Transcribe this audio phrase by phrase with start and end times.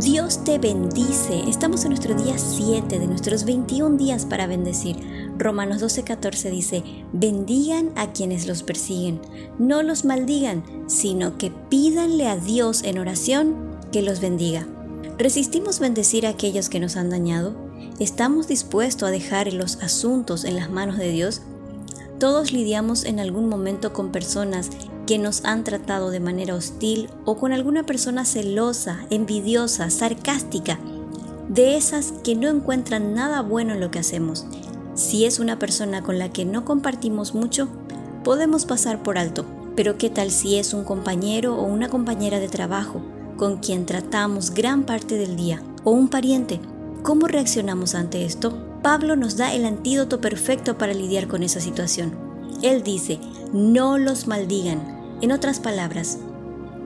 [0.00, 1.48] Dios te bendice.
[1.48, 4.96] Estamos en nuestro día 7 de nuestros 21 días para bendecir.
[5.38, 6.84] Romanos 12:14 dice,
[7.14, 9.22] bendigan a quienes los persiguen,
[9.58, 13.54] no los maldigan, sino que pídanle a Dios en oración
[13.90, 14.66] que los bendiga.
[15.16, 17.54] ¿Resistimos bendecir a aquellos que nos han dañado?
[17.98, 21.40] ¿Estamos dispuestos a dejar los asuntos en las manos de Dios?
[22.18, 24.68] Todos lidiamos en algún momento con personas
[25.06, 30.78] que nos han tratado de manera hostil o con alguna persona celosa, envidiosa, sarcástica,
[31.48, 34.46] de esas que no encuentran nada bueno en lo que hacemos.
[34.94, 37.68] Si es una persona con la que no compartimos mucho,
[38.24, 39.44] podemos pasar por alto.
[39.76, 43.02] Pero ¿qué tal si es un compañero o una compañera de trabajo
[43.36, 45.62] con quien tratamos gran parte del día?
[45.84, 46.60] ¿O un pariente?
[47.02, 48.56] ¿Cómo reaccionamos ante esto?
[48.82, 52.14] Pablo nos da el antídoto perfecto para lidiar con esa situación.
[52.62, 53.20] Él dice,
[53.52, 54.95] no los maldigan.
[55.22, 56.18] En otras palabras,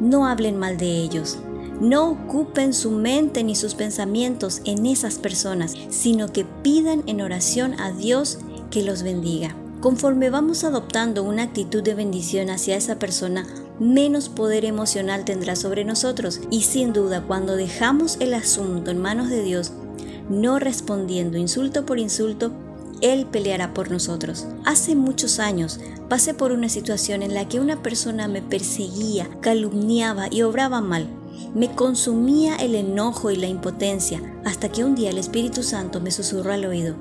[0.01, 1.39] no hablen mal de ellos.
[1.81, 7.79] No ocupen su mente ni sus pensamientos en esas personas, sino que pidan en oración
[7.81, 8.39] a Dios
[8.71, 9.57] que los bendiga.
[9.81, 13.47] Conforme vamos adoptando una actitud de bendición hacia esa persona,
[13.79, 16.41] menos poder emocional tendrá sobre nosotros.
[16.51, 19.73] Y sin duda, cuando dejamos el asunto en manos de Dios,
[20.29, 22.53] no respondiendo insulto por insulto,
[23.01, 24.47] Él peleará por nosotros.
[24.65, 30.27] Hace muchos años pasé por una situación en la que una persona me perseguía, calumniaba
[30.31, 31.09] y obraba mal.
[31.55, 36.11] Me consumía el enojo y la impotencia hasta que un día el Espíritu Santo me
[36.11, 36.97] susurró al oído,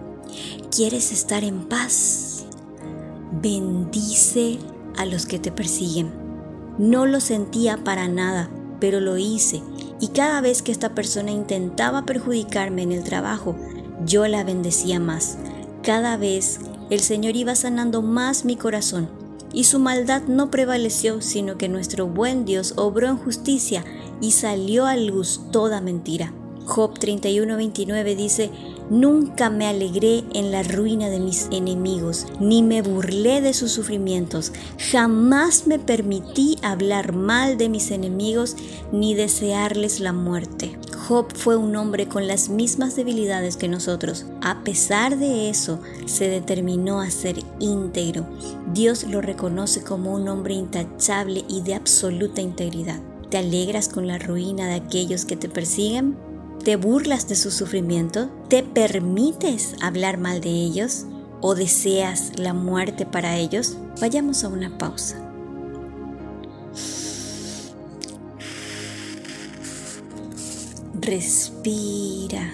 [0.75, 2.45] ¿quieres estar en paz?
[3.42, 4.59] Bendice
[4.97, 6.11] a los que te persiguen.
[6.77, 9.61] No lo sentía para nada, pero lo hice
[10.00, 13.55] y cada vez que esta persona intentaba perjudicarme en el trabajo,
[14.05, 15.38] yo la bendecía más.
[15.83, 19.09] Cada vez el Señor iba sanando más mi corazón
[19.53, 23.83] y su maldad no prevaleció, sino que nuestro buen Dios obró en justicia
[24.21, 26.33] y salió a luz toda mentira.
[26.66, 28.52] Job 31:29 dice,
[28.89, 34.52] Nunca me alegré en la ruina de mis enemigos, ni me burlé de sus sufrimientos.
[34.92, 38.55] Jamás me permití hablar mal de mis enemigos,
[38.92, 40.79] ni desearles la muerte.
[41.09, 44.27] Job fue un hombre con las mismas debilidades que nosotros.
[44.43, 48.27] A pesar de eso, se determinó a ser íntegro.
[48.75, 52.99] Dios lo reconoce como un hombre intachable y de absoluta integridad.
[53.31, 56.15] ¿Te alegras con la ruina de aquellos que te persiguen?
[56.64, 58.30] ¿Te burlas de su sufrimiento?
[58.48, 61.05] ¿Te permites hablar mal de ellos?
[61.42, 63.77] ¿O deseas la muerte para ellos?
[63.99, 65.29] Vayamos a una pausa.
[71.02, 72.52] Respira.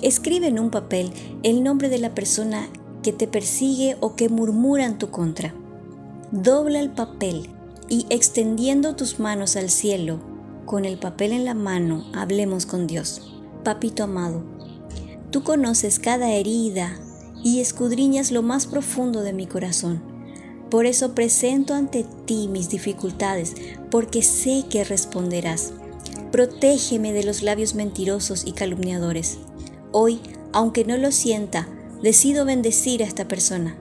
[0.00, 1.10] Escribe en un papel
[1.42, 2.68] el nombre de la persona
[3.02, 5.52] que te persigue o que murmura en tu contra.
[6.30, 7.50] Dobla el papel
[7.88, 10.20] y extendiendo tus manos al cielo,
[10.66, 13.34] con el papel en la mano, hablemos con Dios.
[13.64, 14.44] Papito amado,
[15.32, 16.96] tú conoces cada herida
[17.42, 20.00] y escudriñas lo más profundo de mi corazón.
[20.70, 23.54] Por eso presento ante ti mis dificultades,
[23.90, 25.72] porque sé que responderás.
[26.32, 29.38] Protégeme de los labios mentirosos y calumniadores.
[29.92, 30.20] Hoy,
[30.52, 31.68] aunque no lo sienta,
[32.02, 33.76] decido bendecir a esta persona.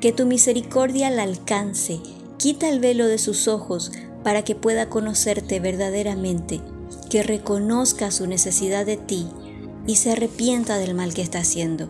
[0.00, 2.00] Que tu misericordia la alcance,
[2.36, 3.92] quita el velo de sus ojos,
[4.22, 6.60] para que pueda conocerte verdaderamente,
[7.08, 9.28] que reconozca su necesidad de ti
[9.86, 11.88] y se arrepienta del mal que está haciendo.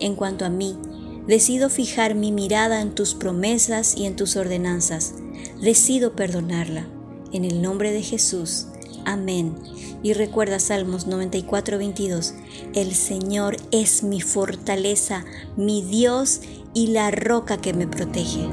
[0.00, 0.76] En cuanto a mí,
[1.26, 5.14] decido fijar mi mirada en tus promesas y en tus ordenanzas.
[5.60, 6.88] Decido perdonarla.
[7.32, 8.66] En el nombre de Jesús.
[9.04, 9.54] Amén.
[10.02, 12.34] Y recuerda Salmos 94, 22.
[12.74, 15.24] El Señor es mi fortaleza,
[15.56, 16.40] mi Dios
[16.74, 18.48] y la roca que me protege.